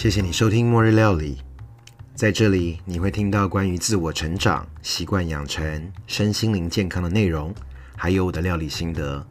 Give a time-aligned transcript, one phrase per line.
[0.00, 1.36] 谢谢你收听末日料理，
[2.14, 7.54] 在这里你会听到关于自我成长、习惯养成、身心灵健康的内容，
[7.96, 9.22] 还有我的料理心得。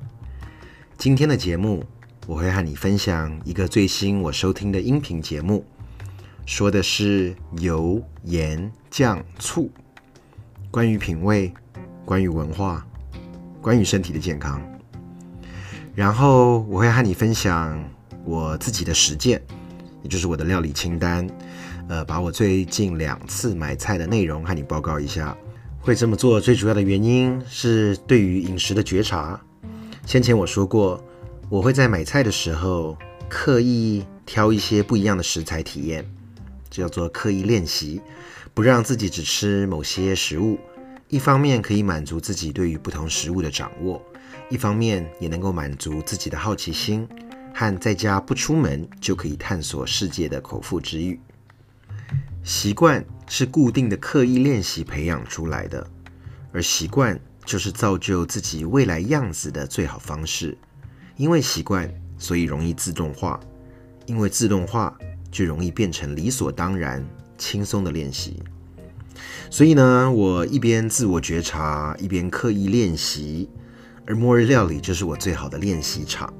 [0.95, 1.83] 今天的节目，
[2.27, 5.65] 我会和你分享一个最新我收听的音频节目，
[6.45, 9.71] 说的是油、盐、酱、醋，
[10.69, 11.51] 关于品味，
[12.05, 12.85] 关于文化，
[13.59, 14.61] 关于身体的健康。
[15.95, 17.83] 然后我会和你分享
[18.23, 19.41] 我自己的实践。
[20.03, 21.27] 也就是我的料理清单，
[21.87, 25.35] 呃，把我最近两次买菜的内容和你报告一下。
[25.81, 29.39] 会这么做最主要的原因是对于饮食的觉察。
[30.05, 31.01] 先前我说过，
[31.49, 32.97] 我会在买菜的时候
[33.29, 36.05] 刻意挑一些不一样的食材体验，
[36.69, 38.01] 这叫做刻意练习，
[38.53, 40.59] 不让自己只吃某些食物。
[41.07, 44.01] 一方面可以满足自己对于不同食物的掌握，
[44.49, 47.07] 一方面也能够满足自己的好奇心。
[47.53, 51.19] 和在家不出门就可以探索世界的口腹之欲，
[52.43, 55.85] 习惯是固定的刻意练习培养出来的，
[56.51, 60.57] 而习惯就是造就自己未来样子的最好方式。
[61.17, 63.39] 因为习惯，所以容易自动化；
[64.05, 64.97] 因为自动化，
[65.29, 67.05] 就容易变成理所当然、
[67.37, 68.41] 轻松的练习。
[69.49, 73.49] 所以呢，我一边自我觉察，一边刻意练习，
[74.05, 76.33] 而末日料理就是我最好的练习场。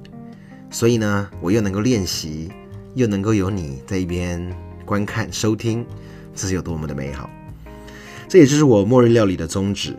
[0.72, 2.52] 所以呢，我又能够练习，
[2.96, 5.86] 又能够有你在一边观看、收听，
[6.36, 7.30] 这是有多么的美好！
[8.28, 9.96] 这也就是我末日料理的宗旨。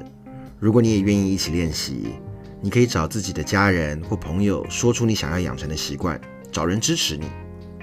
[0.58, 2.14] 如果你也愿意一起练习，
[2.60, 6.20] 你可以找自己的家人或朋友，说出你想要养成的习惯，
[6.52, 7.26] 找人支持你，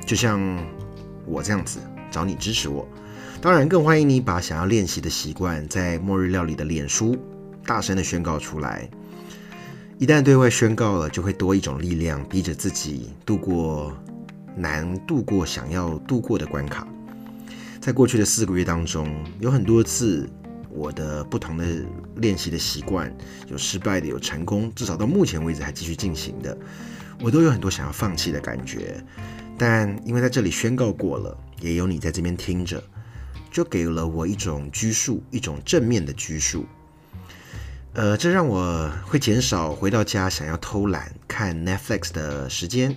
[0.05, 0.39] 就像
[1.25, 2.87] 我这样子找你支持我。
[3.41, 7.17] 当然，更欢迎你把想要练习的习惯在末日料理的脸书
[7.65, 8.89] 大声的宣告出来。
[9.99, 13.91] 一旦对外宣告了，就会多一种力量，逼着自己度过
[14.55, 16.87] 难度过想要度过的关卡。
[17.81, 20.29] 在过去的四个月当中，有很多次
[20.69, 21.65] 我的不同的
[22.17, 23.11] 练习的习惯，
[23.47, 26.55] 有失败的，有成功，至少到目前为止还继续进行的，
[27.19, 29.03] 我都有很多想要放弃的感觉。
[29.57, 32.83] 但因为在这里宣告过了，也有你在这边听着，
[33.49, 36.67] 就给了我一种拘束，一种正面的拘束。
[37.97, 42.95] 呃，这让我会减少回到家想要偷懒看 Netflix 的时间，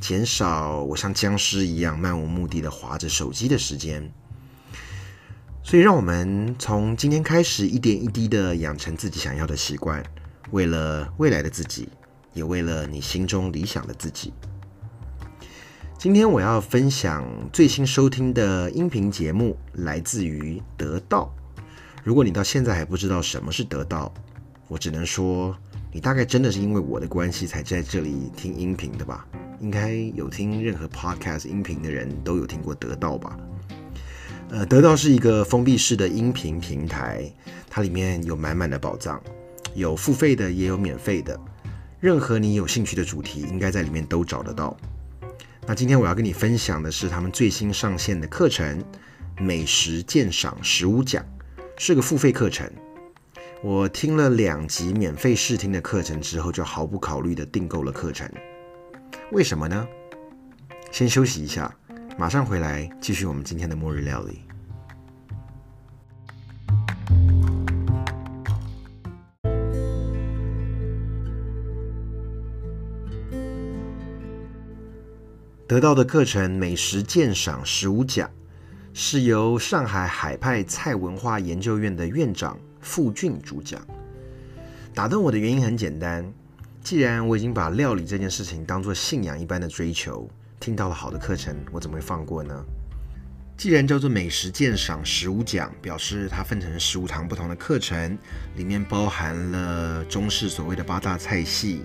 [0.00, 4.10] 减少我像僵尸一样漫无目的的划着手机的时间。
[5.62, 10.02] 所以，让我们从今天开始，一点一滴的养成自己想要的习惯，
[10.52, 11.90] 为了未来的自己，
[12.32, 14.32] 也为了你心中理想的自己。
[15.98, 17.22] 今天我要分享
[17.52, 21.30] 最新收听的音频节目，来自于得到。
[22.02, 24.10] 如果你到现在还不知道什么是得到，
[24.70, 25.56] 我只能说，
[25.90, 29.26] 你大概真的是因为我的关系才在这里听音频的吧？
[29.60, 33.36] 应该有听任何 podcast 音频的人都有听过得到吧？
[34.50, 37.28] 呃，得到是一个封闭式的音频平台，
[37.68, 39.20] 它里面有满满的宝藏，
[39.74, 41.36] 有付费的，也有免费的。
[41.98, 44.76] 任何你有兴趣的主题，应该在里面都找得到。
[45.66, 48.84] 那今天我要跟你分享的是他们最新上线的课程——
[49.36, 51.24] 美食鉴赏十五讲，
[51.76, 52.70] 是个付费课程。
[53.62, 58.26] 我听了两集免费试听的课程之后，就毫不考虑的订购了课程。
[59.32, 59.86] 为什么呢？
[60.90, 61.70] 先休息一下，
[62.16, 64.40] 马上回来继续我们今天的末日料理。
[75.68, 78.30] 得到的课程美食鉴赏十五讲，
[78.94, 82.58] 是由上海海派菜文化研究院的院长。
[82.80, 83.80] 傅俊主讲，
[84.94, 86.24] 打动我的原因很简单。
[86.82, 92.64] 既然我已经把料理这件事情当做信仰一般的追求，听到了好的课程，我怎么会放过呢？
[93.56, 98.16] 既然叫做美食鉴赏十五讲，表示它分成十五堂不同的课程，
[98.56, 101.82] 里面包含了中式所谓的八大菜系，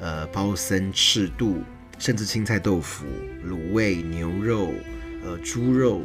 [0.00, 1.62] 呃，包森、赤肚，
[2.00, 3.06] 甚至青菜豆腐、
[3.46, 4.72] 卤味、牛肉、
[5.24, 6.02] 呃，猪肉、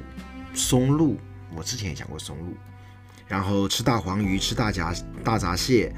[0.53, 1.17] 松露。
[1.55, 2.53] 我之前也讲过松露。
[3.29, 4.93] 然后吃大黄鱼，吃大闸
[5.23, 5.93] 大闸蟹，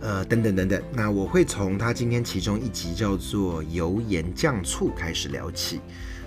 [0.00, 0.80] 呃，等等等等。
[0.92, 5.80] 那我会从他今天其中一集叫做油盐酱醋开始聊起。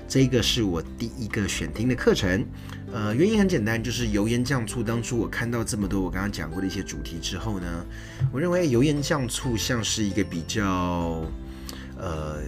[0.06, 2.46] 这个是我第一个选听的课程。
[2.92, 4.84] 呃，原因很简单，就是油盐酱醋。
[4.84, 7.86] 当初我看到这么多我刚刚讲过的一些主题之后呢，
[8.32, 11.26] 我认为油盐酱醋像是一个比较
[11.98, 12.42] 呃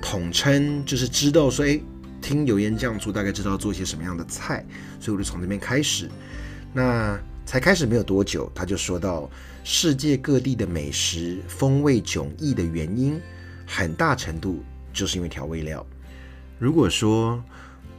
[0.00, 1.78] 统称，就是知道说，哎，
[2.22, 4.64] 听油盐酱醋大概知道做些什么样的菜，
[5.00, 6.08] 所以我就从这边开始。
[6.72, 9.30] 那才开始没有多久，他就说到
[9.64, 13.20] 世界各地的美食风味迥异的原因，
[13.66, 14.62] 很大程度
[14.92, 15.84] 就是因为调味料。
[16.58, 17.42] 如果说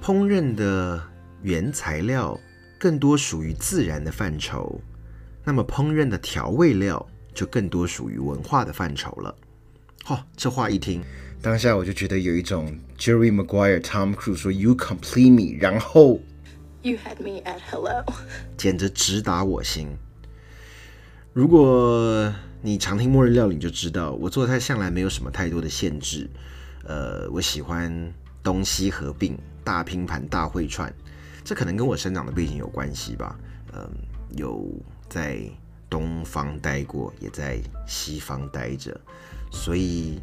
[0.04, 1.02] 烹饪的
[1.42, 2.40] 原材料
[2.78, 4.80] 更多属于自然的范畴，
[5.44, 9.36] 那么烹饪的调味料就更多属于文化的范畴了。
[10.08, 11.02] 哦，这话一听，
[11.42, 16.20] 当下我就觉得有一种 Jerry Maguire、Tom Cruise 说 “You complete me”，然后
[16.82, 18.06] You had me at hello。
[18.58, 19.98] 简直直达我心。
[21.34, 26.30] 如果你常听末日料理，就知道我做菜向来没有什么太多的限制。
[26.86, 30.94] 呃，我喜欢东西合并、大拼盘、大烩串，
[31.44, 33.38] 这可能跟我生长的背景有关系吧。
[33.74, 33.90] 嗯，
[34.38, 34.66] 有
[35.10, 35.42] 在
[35.90, 39.00] 东方待过，也在西方待着，
[39.52, 40.22] 所以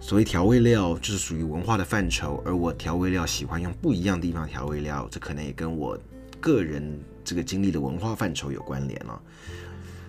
[0.00, 2.42] 所谓调味料就是属于文化的范畴。
[2.44, 5.98] 而我调味料喜欢用不一样地方调味料，这可能也跟我
[6.40, 9.20] 个人这个经历的文化范畴有关联了。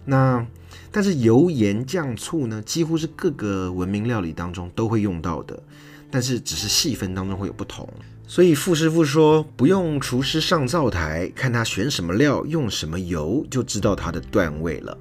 [0.06, 0.46] 那
[0.92, 5.62] 但是油盐酱醋呢，几乎是各个文明料理当中都会用到的，
[6.10, 7.88] 但是只是细分当中会有不同。
[8.26, 14.98] 所以傅师傅说，不用厨师上灶台看他选什么料、用什么油，就知道他的段位了。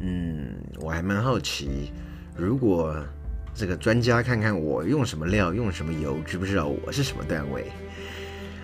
[0.00, 1.92] 嗯，我还蛮好奇，
[2.36, 2.96] 如果
[3.54, 7.64] 这个专家看看我用什么料、用什么油，知不知道我是什么段位？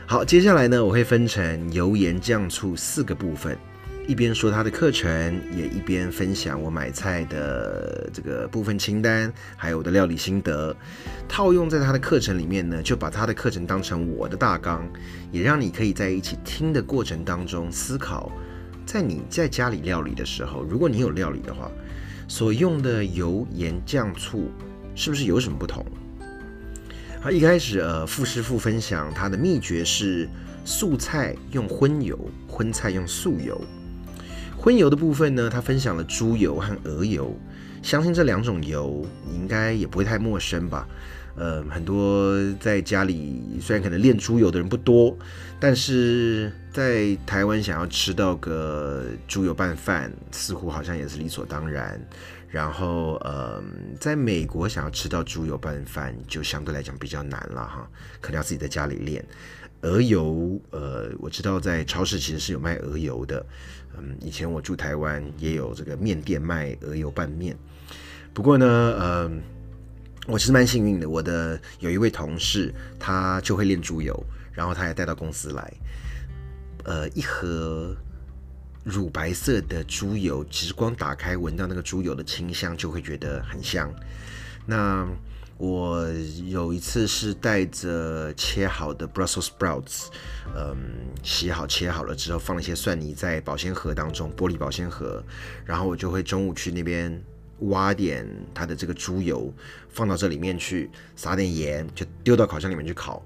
[0.05, 3.57] 好，接下来呢，我会分成油盐酱醋四个部分。
[4.09, 10.75] 一边说他的课程，也一边分享我买菜的这个部分清单，还有我的料理心得，
[11.29, 14.85] 套用在他的课程里面呢，就把他的课程当成我的大纲，
[15.31, 18.33] 也让你可以在一起听的过程当中思考，
[18.85, 21.71] 在你在家里料理的时候，如果你有料理的话，
[22.27, 24.51] 所用的油盐酱醋
[24.95, 25.85] 是不是有什么不同？
[27.21, 30.29] 好，一开始呃，傅师傅分享他的秘诀是
[30.65, 33.61] 素菜用荤油，荤菜用素油。
[34.57, 37.35] 荤油的部分呢，他分享了猪油和鹅油，
[37.83, 40.87] 相信这两种油你应该也不会太陌生吧？
[41.37, 45.17] 呃，很多在家里虽然可能炼猪油的人不多，
[45.59, 51.99] 但是在台湾想要吃到个猪油拌饭，似乎好像也是理所当然。
[52.51, 53.63] 然后，呃，
[54.01, 57.89] 在美国想要吃到猪油拌饭，就相对来讲比较难了哈，
[58.21, 59.25] 可能要自己在家里炼。
[59.83, 63.47] 鹅油，呃，我知道在超市其实是有卖鹅油的。
[63.97, 67.57] 嗯，以前我住台湾也有这个面店卖鹅油拌面。
[68.35, 69.31] 不过呢，呃，
[70.27, 74.21] 我其实蛮幸运的，我的有一位同事他就会炼猪油，
[74.53, 75.73] 然后他也带到公司来。
[76.85, 77.97] 呃，一盒
[78.85, 83.93] 乳白色的猪油，其实光打开闻到那个猪油的清香就会觉得很香。
[84.67, 85.07] 那
[85.59, 86.07] 我
[86.47, 90.07] 有一次是带着切好的 Brussels sprouts，
[90.57, 90.77] 嗯，
[91.23, 95.23] 洗好切好了之后，放了一些蒜泥在保鲜盒当中，玻璃保鲜盒，
[95.67, 97.23] 然后我就会中午去那边
[97.59, 99.53] 挖点它的这个猪油，
[99.91, 103.23] 放到这里面去，撒点盐，就丢到烤箱里面去烤。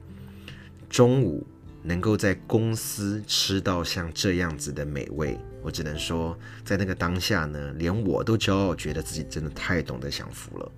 [0.91, 1.47] 中午
[1.87, 10.73] 能够在公司吃到像这样子的美味，我只能说，在那个当下呢，连我都骄傲，觉得自己真的太懂得享福了。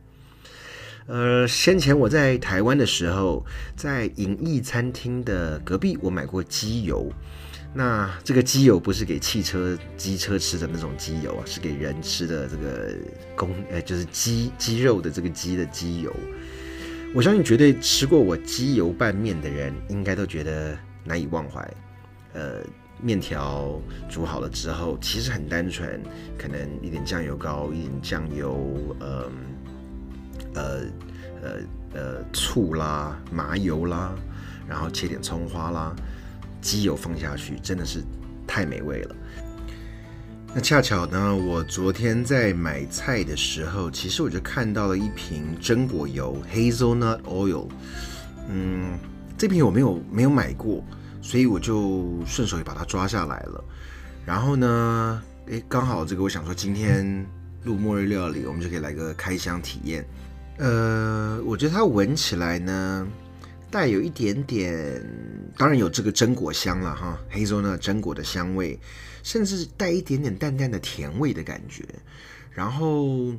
[1.07, 7.09] 呃，先前我在台湾的时候，在银翼餐厅的隔壁，我买过鸡油。
[7.73, 12.93] 那这个鸡油不是给汽车、机车吃的那种鸡油啊，是给人吃的这个
[13.37, 16.13] 公，呃，就是鸡鸡肉的这个鸡的鸡油。
[17.15, 21.67] 我相信绝对吃过我鸡油拌面的人，应该都觉得难以忘怀。
[22.35, 22.61] 呃，
[23.01, 26.03] 面条煮好了之后，其实很单纯，
[26.37, 28.59] 可能一点酱油膏，一点酱油，
[29.01, 29.33] 嗯。
[30.55, 30.81] 呃
[31.43, 31.51] 呃
[31.93, 34.15] 呃，醋啦，麻油啦，
[34.67, 35.95] 然后切点葱花啦，
[36.63, 38.03] 鸡油放下去，真的是
[38.47, 39.15] 太美味了。
[40.55, 47.69] 那恰巧呢，我昨天在买菜的时候，其实我就看到了一瓶榛果油 （Hazelnut Oil）。
[48.49, 48.99] 嗯，
[49.39, 50.83] 这瓶我没有没有买过，
[51.21, 53.65] 所以我就顺手也把它抓下来了。
[54.25, 57.27] 然后呢，诶，刚好这个我想说，今天
[57.65, 60.05] 录末日料理，我们就可以来个开箱体验。
[60.59, 63.07] 呃，我觉得它闻起来呢，
[63.71, 65.05] 带有一点点，
[65.57, 68.79] 当然有这个榛果香了哈，黑松呢榛果的香味，
[69.23, 71.85] 甚至带一点点淡淡的甜味的感觉。
[72.51, 73.35] 然后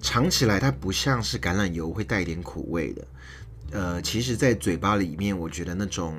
[0.00, 3.04] 尝起来它不像是橄榄油会带一点苦味的，
[3.72, 6.16] 呃，其实在嘴巴里面，我觉得那种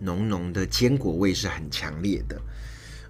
[0.00, 2.40] 浓浓的坚果味是很强烈的。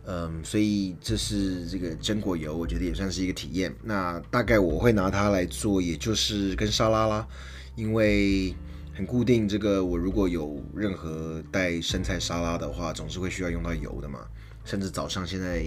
[0.06, 3.74] 嗯，所以这是这个榛果油，我觉得也算是一个体验。
[3.82, 7.26] 那大概我会拿它来做，也就是跟沙拉啦，
[7.74, 8.54] 因为
[8.92, 9.48] 很固定。
[9.48, 14.26] 这个我如果有任何带生菜沙拉的话，总是会需要用到油的嘛。
[14.64, 15.64] 甚至早上现在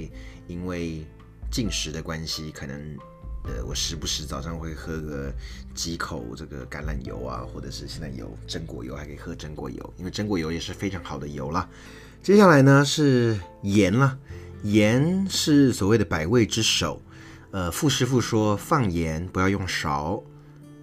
[0.47, 1.03] 因为
[1.49, 2.95] 进食的关系，可能
[3.47, 5.33] 呃，我时不时早上会喝个
[5.73, 11.69] 几口这个橄榄油啊，或者是现在有榛果油，还可以喝榛果油，因为榛果油也是非常好的油啦。
[12.21, 14.19] 接下来呢是盐了，
[14.63, 17.01] 盐是所谓的百味之首。
[17.51, 20.21] 呃，傅师傅说放盐不要用勺，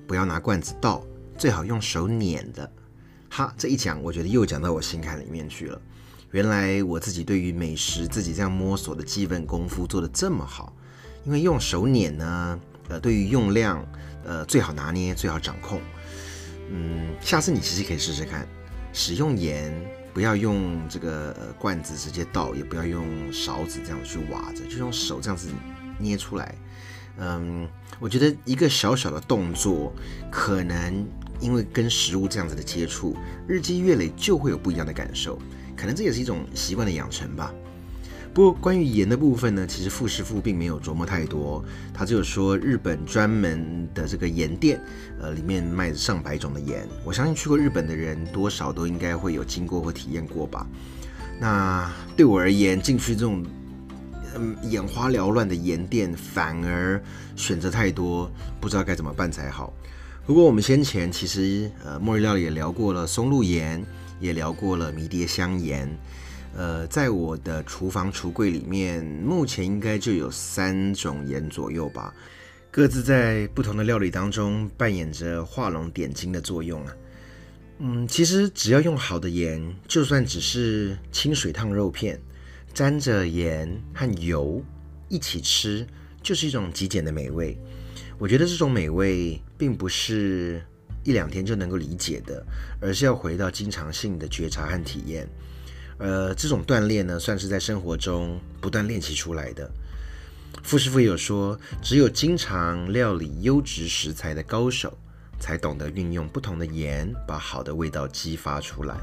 [0.07, 1.05] 不要拿罐子倒，
[1.37, 2.73] 最好用手捻的。
[3.29, 5.81] 哈，这一讲我觉得又讲到我心坎里面去了。
[6.31, 10.75] 原来我自己对于美食自己这样摸索的基本功夫做得这么好。
[11.25, 13.85] 因为用手捻呢，呃，对于用量，
[14.25, 15.81] 呃，最好拿捏，最好掌控。
[16.71, 18.47] 嗯，下次你其实可以试试看，
[18.93, 19.73] 使用盐
[20.13, 25.49] 不要用这个罐子直接倒，也不要用勺子这样子去挖着，就用手这样子
[25.99, 26.55] 捏出来。
[27.17, 27.69] 嗯，
[28.01, 29.93] 我觉得一个小小的动作，
[30.31, 31.07] 可能
[31.41, 33.17] 因为跟食物这样子的接触，
[33.47, 35.39] 日积月累就会有不一样的感受。
[35.77, 37.55] 可能这也是一种习惯的养成吧。
[38.35, 41.65] 不过，关于盐的部分呢，其实傅师傅并没有琢磨太多，
[41.95, 44.81] 他只有说日本专门的这个盐店，
[45.21, 46.85] 呃，里面卖上百种的盐。
[47.05, 50.67] 我相信去过日本的人，多少都应该会有经过或体验过吧。
[51.39, 53.47] 那对我而言，进去这种
[54.35, 57.01] 嗯眼花缭乱的盐店，反而
[57.37, 58.29] 选择太多，
[58.61, 59.73] 不知道该怎么办才好。
[60.27, 63.85] 不过我们先前其实呃末日料理也聊过了松露盐，
[64.19, 65.89] 也聊过了迷迭香盐。
[66.57, 72.15] 呃，在我的厨房橱柜里面，目前应该就有三种盐左右吧，
[72.71, 76.97] 各自在不同的料理当中扮演着画龙点睛的作用啊。
[77.81, 82.21] 嗯，其实只要用好的盐，就算只是清水烫肉片，
[82.73, 84.63] 沾着盐和油
[85.09, 85.85] 一起吃，
[86.23, 87.59] 就是一种极简的美味。
[88.17, 90.63] 我觉得这种美味并不是
[91.03, 92.47] 一两天就能够理解的，
[92.81, 95.29] 而是要回到经常性的觉察和体验。
[95.99, 99.71] 呃，这种锻炼呢，算是在生活中不断练习出来的。
[100.63, 104.97] 傅师傅有说，只有经常料理优质食材的高手，
[105.39, 108.97] 才懂得运用不同的盐，把好的味道激发出来。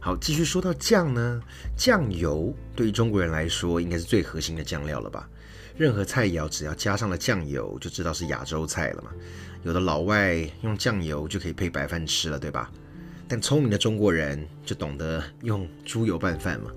[0.00, 1.40] 好，继续说到酱呢，
[1.76, 5.28] 酱油对于中国人来说，应该是最核心的酱料了吧？
[5.76, 9.10] 任何菜肴只要加上了酱油，就知道是亚洲菜了嘛。
[9.62, 12.70] 有的老外用酱油就可以配白饭吃了，对吧？
[13.28, 16.70] 但聪明的中国人就懂得用猪油拌饭嘛，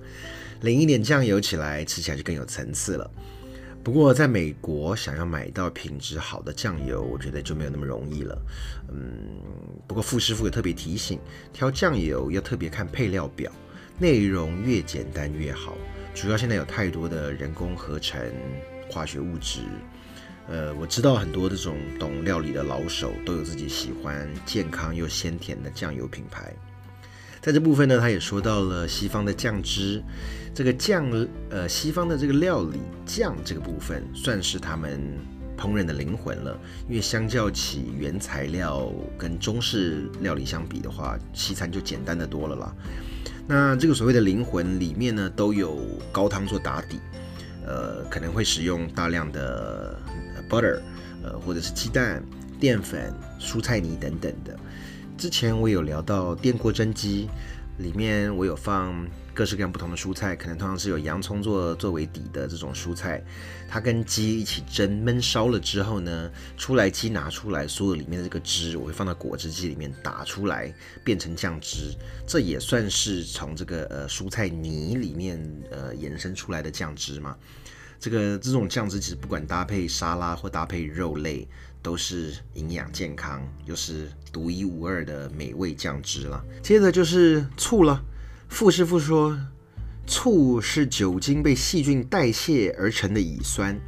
[0.62, 3.10] 淋一点酱油起来，吃起来就更有层次了。
[3.82, 8.38] 不过在美国想要买到品质好的酱油，我觉得就没有那么容易了。
[8.92, 9.40] 嗯，
[9.86, 11.18] 不过傅师傅也特别提醒，
[11.52, 13.50] 挑酱油要特别看配料表，
[13.98, 15.78] 内容越简单越好。
[16.14, 18.20] 主要现在有太多的人工合成
[18.90, 19.60] 化学物质。
[20.50, 26.52] 呃，我知道很多这种懂料理的老手都有自己喜欢健康又鲜甜的酱油品牌。
[27.40, 30.02] 在这部分呢，他也说到了西方的酱汁，
[30.52, 31.08] 这个酱，
[31.50, 35.00] 呃，西方的这个料理酱这个部分算是他们
[35.56, 36.58] 烹饪的灵魂了。
[36.88, 42.74] 因为相较起原材料跟中式料理相比的话，西餐就简单的多了啦。
[43.46, 45.78] 那这个所谓的灵魂里面呢，都有
[46.10, 46.98] 高汤做打底，
[47.64, 49.96] 呃，可能会使用大量的。
[50.50, 50.80] butter，
[51.22, 52.22] 呃，或者是鸡蛋、
[52.58, 54.58] 淀粉、蔬菜泥等等的。
[55.16, 57.28] 之前我有聊到电锅蒸鸡，
[57.78, 63.22] 里面我有放各式各样不同的蔬菜，可能通常是有洋葱做作为底的这种蔬菜，
[63.68, 70.72] 它跟鸡一起蒸焖烧了之后呢，出来鸡拿出来，所有里面的这个汁我会放到果汁机里面打出来，
[71.04, 71.94] 变成酱汁，
[72.26, 75.38] 这也算是从这个呃蔬菜泥里面
[75.70, 77.36] 呃延伸出来的酱汁嘛。
[78.00, 81.46] 这个这种酱汁其实不管搭配沙拉或搭配肉类，
[81.82, 86.42] 都是营养健康又是独一无二的美味酱汁了。
[86.62, 88.02] 接着就是醋了。
[88.48, 89.38] 傅师傅说，
[90.06, 93.78] 醋是酒精被细菌代谢而成的乙酸。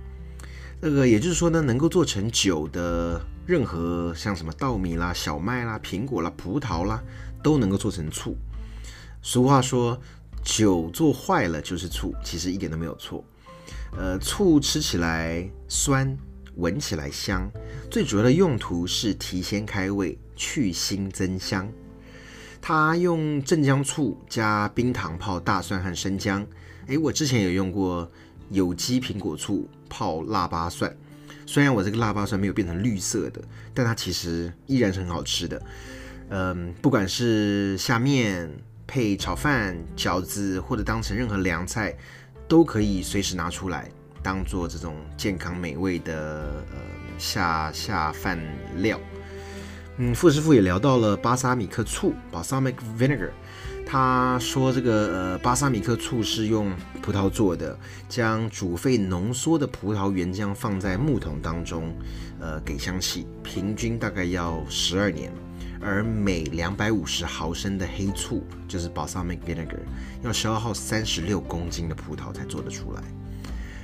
[0.79, 7.03] 那个也就是说呢，能够做成酒的任何像什么稻米啦、小麦啦、苹果啦、葡萄啦，
[7.43, 8.37] 都能够做成醋。
[9.23, 9.99] 俗话说，
[10.45, 13.25] 酒做坏了就是醋，其实一点都没有错。
[13.97, 16.17] 呃，醋吃起来酸，
[16.57, 17.51] 闻起来香，
[17.91, 21.71] 最主要的用途是提鲜开胃、去腥增香。
[22.61, 26.47] 它用镇江醋加冰糖泡大蒜和生姜。
[26.87, 28.11] 诶，我之前有用过
[28.51, 30.97] 有机苹果醋泡腊八蒜，
[31.45, 33.43] 虽然我这个腊八蒜没有变成绿色的，
[33.75, 35.63] 但它其实依然是很好吃的。
[36.31, 38.51] 嗯，不管是下面
[38.87, 41.95] 配炒饭、饺子，或者当成任何凉菜。
[42.53, 43.91] 都可以随时拿出来
[44.23, 46.79] 当做这种健康美味的呃
[47.17, 48.39] 下下饭
[48.77, 49.01] 料。
[49.97, 53.31] 嗯，傅师傅也聊到了巴萨米克醋 （balsamic vinegar），
[53.87, 57.75] 他说这个呃巴萨米克醋是用葡萄做的，
[58.07, 61.91] 将煮沸浓缩的葡萄原浆放在木桶当中，
[62.39, 65.33] 呃给香气，平均大概要十二年。
[65.83, 69.81] 而每两百五十毫升的黑醋，就是 balsamic vinegar，
[70.23, 73.03] 要消耗三十六公斤的葡萄才做得出来。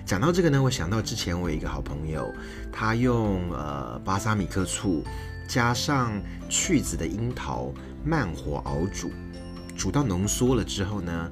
[0.07, 2.33] 讲到这个呢，我想到之前我有一个好朋友，
[2.73, 5.05] 他用呃巴萨米克醋
[5.49, 6.12] 加上
[6.49, 7.73] 去籽的樱桃
[8.05, 9.11] 慢火熬煮，
[9.76, 11.31] 煮到浓缩了之后呢，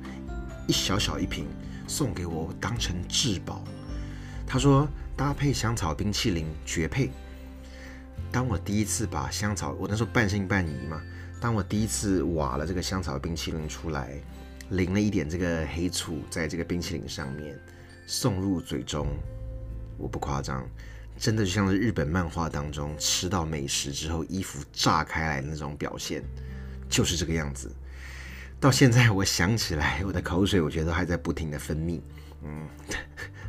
[0.66, 1.46] 一小小一瓶
[1.86, 3.62] 送给我当成至宝。
[4.46, 7.10] 他说搭配香草冰淇淋绝配。
[8.30, 11.02] 当我第一次把香草，我那时候半信半疑嘛。
[11.40, 14.20] 当我第一次挖了这个香草冰淇淋出来，
[14.70, 17.58] 淋了一点这个黑醋在这个冰淇淋上面，
[18.06, 19.06] 送入嘴中，
[19.96, 20.68] 我不夸张，
[21.18, 26.22] 真的就像是日本漫画当中吃到美食之后衣服炸开来的那种表现，
[26.88, 27.70] 就是这个样子。
[28.58, 32.00] 到现在我想起来，我的口水我觉得还在不停的分泌，
[32.42, 32.66] 嗯，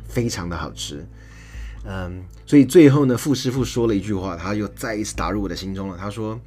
[0.06, 1.06] 非常的好吃。
[1.90, 5.96] 嗯，所以最后呢，傅师傅说了一句话，他又再一次打入我的心中了。
[5.96, 6.38] 他说：“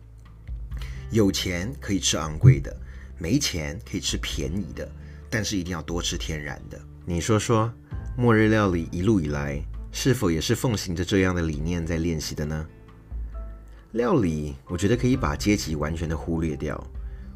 [1.09, 2.71] 有钱可以吃昂贵的，
[3.17, 4.87] 没钱可以吃便宜的，
[5.31, 7.73] 但是一定要多吃天然的。”你说说，
[8.15, 9.59] 末日料理一路以来，
[9.91, 12.67] 是否也是奉行着这样的理念在练习的呢？
[13.93, 16.79] 料理，我觉得可以把阶级完全的忽略掉。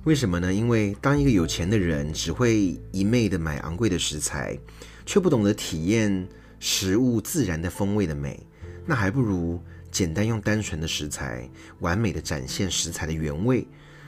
[0.03, 0.53] 为什么呢？
[0.53, 4.55] 因为当一个有钱的人只会一昧的买昂贵的食材，
[5.07, 6.27] 却不懂得体验。
[6.59, 8.45] 食物自然的风味的美，
[8.85, 13.67] 那还不如简单用单纯的食材，完美的展现食材的原味，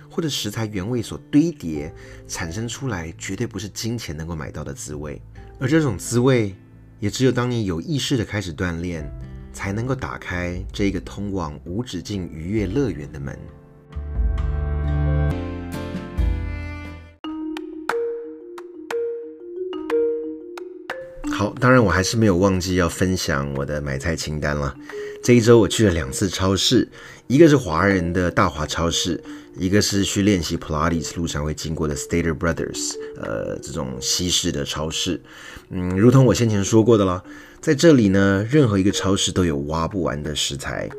[0.09, 1.93] 或者食材原味所堆叠
[2.27, 5.21] 产生出来，绝对不是金钱能够买到的滋味。
[5.59, 6.55] 而这种滋味，
[6.99, 9.09] 也只有当你有意识的开始锻炼，
[9.53, 13.37] 才能够打开这个通往无止境愉悦乐园的门。
[21.37, 24.75] 好，当然我还是没有忘记要分享我的买菜清单了。
[25.23, 26.89] 这一周我去了两次超市，
[27.27, 29.23] 一个是华人的大华超市，
[29.55, 35.21] 一个是去练习 Pilates 路上会经过的 Stater Brothers，呃，这种西式的超市。
[35.69, 37.23] 嗯，如同我先前说过的啦，
[37.61, 40.89] 在这里呢，任何一个超市都有挖不完的食材。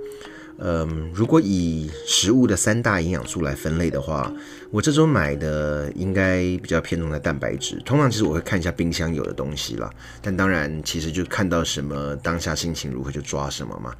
[0.60, 4.32] 嗯，如果以食物的三大营养素来分类的话，
[4.72, 7.80] 我这周买的应该比较偏重在蛋白质。
[7.84, 9.88] 通常其实我会看一下冰箱有的东西啦，
[10.20, 13.94] 但当然其实就看到什么当下心情如何就抓什么嘛。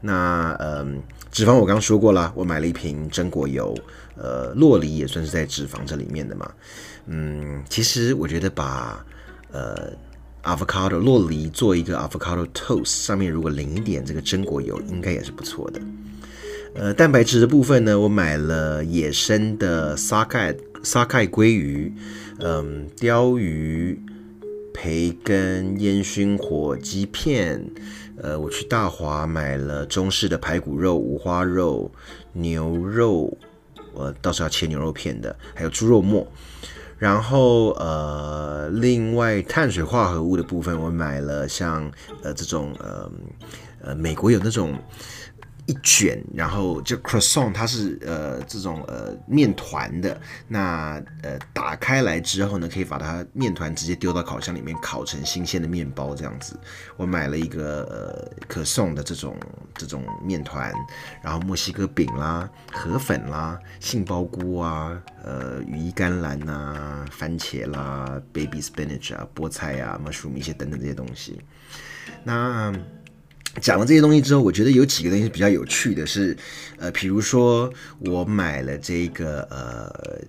[0.00, 3.72] 那嗯，脂肪我刚刚说过了，我买了一瓶榛果油，
[4.16, 6.50] 呃，洛梨也算是在脂肪这里面的嘛。
[7.06, 9.04] 嗯，其实我觉得把
[9.52, 9.92] 呃。
[10.42, 15.80] Avocado 洛梨做一个 avocado toast，上面如果淋一点这个榛果油，应该也是不错的。
[16.74, 21.92] 呃，蛋白质的部分呢，我买了野生的沙盖沙盖鲑鱼，
[22.38, 24.00] 嗯，鲷鱼、
[24.72, 27.68] 培根、烟熏火鸡片。
[28.22, 31.90] 呃，我去大华买了中式的排骨肉、五花肉、
[32.34, 33.36] 牛肉，
[33.94, 36.30] 我到时候要切牛肉片的，还有猪肉末。
[37.00, 41.90] 然后呃，另外碳水化合物的部分，我买了像
[42.22, 43.10] 呃这种呃
[43.82, 44.78] 呃美国有那种。
[45.70, 50.20] 一卷，然后就 croissant，它是呃这种呃面团的。
[50.48, 56.58] 那呃打开来之后呢，可以把它面团直接丢到烤箱里面烤成新鲜的面包这样子。
[56.96, 59.36] 我买了一个呃可送的这种
[59.76, 60.72] 这种面团，
[61.22, 71.40] 然后墨西哥饼啦、河粉啦、杏鲍菇啊、呃羽衣甘蓝呐、番茄啦、baby spinach 啊、菠菜啊、mushroom 一些等等这些东西。
[72.24, 72.74] 那
[73.60, 76.36] 讲了这些东西之后，我觉得有几个东西比较有趣的是，
[76.78, 80.20] 呃，比如说我买了这个呃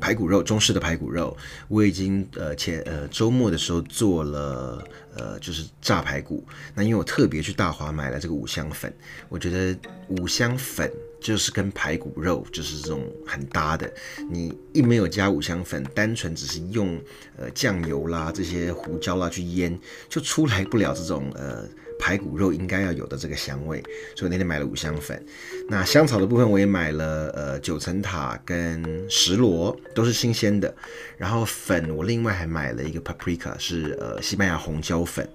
[0.00, 1.36] 排骨肉，中式的排骨肉，
[1.68, 4.82] 我已经呃前呃周末的时候做了
[5.14, 6.42] 呃就是炸排骨。
[6.74, 8.92] 那因为我特别去大华买了这个五香粉，
[9.28, 13.92] 我觉得五香粉就是跟排骨肉就是这种很搭的。
[14.30, 16.98] 你一没有加五香粉，单纯只是用
[17.36, 21.68] 呃酱油啦这些胡椒啦去腌，就出来不了这种呃。
[22.04, 23.82] 排骨肉应该要有的这个香味，
[24.14, 25.24] 所以那天买了五香粉。
[25.70, 30.74] 那香草的部分我也买了，呃，九层塔跟石螺都是新鲜的。
[31.16, 35.26] 然后粉我另外还买了一个 paprika，是呃西班牙红椒粉。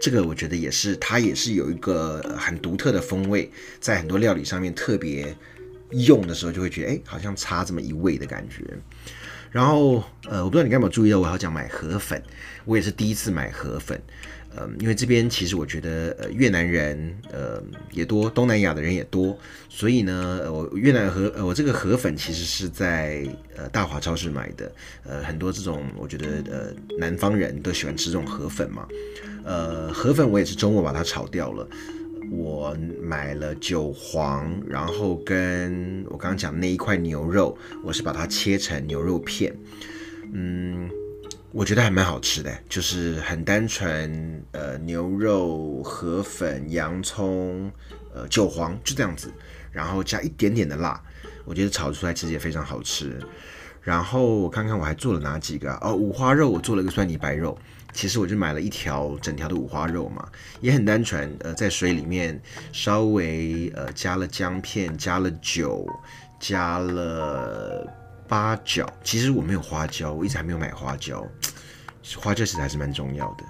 [0.00, 5.32] 这个我觉得也是，它也是有一个很独特的风味，在很多料理上面特别
[5.90, 8.64] 用的时候就会觉得，哎，好像差这么一味的感觉。
[9.52, 12.20] 然后呃，我不知道你有没有注意到，我好讲买河粉，
[12.64, 14.00] 我也是第一次买河粉。
[14.56, 24.72] 嗯，因为这边其实我觉得呃越南人呃也多，东南亚的人也多，所以呢，我越南河呃我这个河粉其实是在呃大华超市买的，
[25.04, 28.86] 呃很多这种我觉得呃南方人都喜欢吃这种河粉嘛，
[29.44, 31.68] 呃河粉我也是周末把它炒掉了。
[32.32, 39.52] 我买了韭黄，然后跟我刚刚讲那一块牛肉，我是把它切成牛肉片，
[40.32, 40.88] 嗯，
[41.52, 47.70] 我觉得还蛮好吃的，就是很单纯，呃，牛肉、河粉、洋葱、
[48.14, 49.32] 呃，韭黄就这样子，
[49.72, 51.02] 然后加一点点的辣，
[51.44, 53.18] 我觉得炒出来其实也非常好吃。
[53.82, 57.58] 然后我看看我还做了哪几个哦，五花肉我做了一个蒜泥白肉。
[57.92, 60.28] 其实我就买了一条整条的五花肉嘛，
[60.60, 65.84] 也很单纯，呃，在水里面稍微呃加了姜片，加了酒，
[66.38, 67.84] 加了
[68.30, 68.88] 八角。
[69.02, 71.26] 其实我没有花椒，我一直还没有买花椒，
[72.16, 73.44] 花椒其实还是蛮重要的。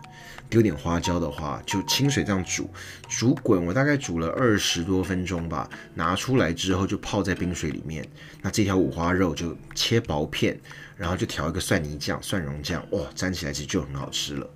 [0.48, 2.68] 丢点花椒的话，就清水这样煮，
[3.08, 5.68] 煮滚，我大概煮了二十多分钟吧。
[5.94, 8.04] 拿出来之后就泡在冰水里面。
[8.42, 10.58] 那这条五花肉就切薄片，
[10.96, 14.50] 然后就调一个蒜泥酱、蒜蓉酱，哇，沾起来其实就很好吃了。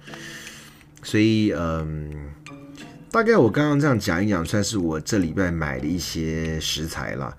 [1.04, 2.32] 所以，嗯，
[3.12, 7.36] 大概我刚刚这样讲一讲，算是我这礼拜买的一些食材了。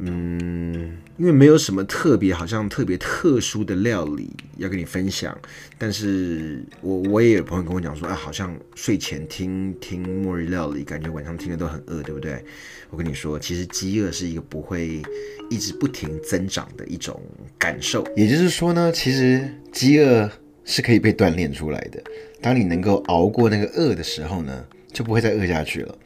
[0.00, 5.36] 嗯，因为没有什么特别，好像特别特殊的料理要跟你分享，
[5.76, 12.44] 但是我我也有朋友跟我讲说，啊，好像睡前听听末日料理，感觉晚上听的都很饿，对不对？
[12.90, 15.02] 我跟你说，其实饥饿是一个不会
[15.50, 17.20] 一直不停增长的一种
[17.58, 20.30] 感受，也就是说呢，其实饥饿
[20.64, 22.02] 是可以被锻炼出来的。
[22.40, 25.98] 当你能够熬过那个饿的时候呢，就不会再饿下去了。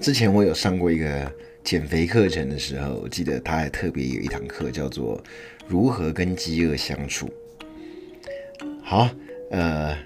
[0.00, 1.30] 之前我有上过一个。
[1.70, 5.22] 减肥课程的时候，我记得他还特别有一堂课叫做
[5.68, 7.32] “如何跟饥饿相处”。
[8.82, 9.08] 好，
[9.52, 9.96] 呃，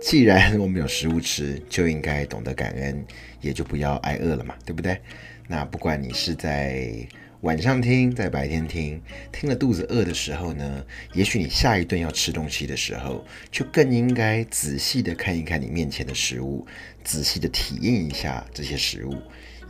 [0.00, 3.04] 既然我们有食物吃，就应该懂得感恩，
[3.42, 4.98] 也就不要挨饿了嘛，对不对？
[5.46, 6.90] 那不管你是在
[7.42, 8.98] 晚上听，在白天听，
[9.30, 16.66] 听了肚子饿的时候呢，也许你下一顿要吃东西的时候，就更应该仔细的看一看你面前的食物，
[17.04, 19.14] 仔细的体验一下这些食物。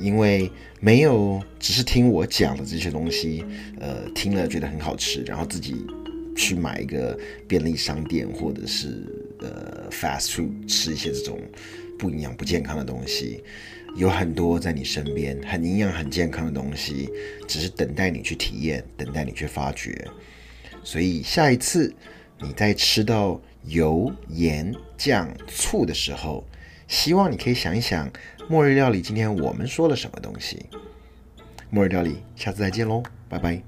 [0.01, 3.45] 因为没有只是听我讲的这些东西，
[3.79, 5.85] 呃，听了觉得很好吃，然后自己
[6.35, 9.05] 去买一个便利商店或者是
[9.41, 11.39] 呃 fast food 吃一些这种
[11.99, 13.45] 不营养、不健康的东西，
[13.97, 17.11] 有很多在你身边很营养、很健康的东西，
[17.47, 20.09] 只是等待你去体验，等待你去发掘。
[20.83, 21.93] 所以下一次
[22.41, 26.43] 你在吃到油、盐、酱、醋的时候，
[26.91, 28.11] 希望你可以想一想。
[28.49, 30.67] 末日料理，今天我们说了什么东西？
[31.71, 33.63] 末日料理，下次再见喽，拜拜。